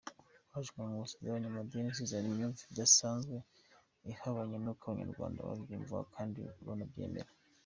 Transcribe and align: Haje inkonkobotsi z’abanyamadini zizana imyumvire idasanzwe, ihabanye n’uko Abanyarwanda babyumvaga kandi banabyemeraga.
Haje 0.51 0.67
inkonkobotsi 0.69 1.15
z’abanyamadini 1.23 1.89
zizana 1.97 2.27
imyumvire 2.29 2.67
idasanzwe, 2.73 3.35
ihabanye 4.11 4.57
n’uko 4.63 4.83
Abanyarwanda 4.85 5.47
babyumvaga 5.47 6.07
kandi 6.15 6.39
banabyemeraga. 6.65 7.33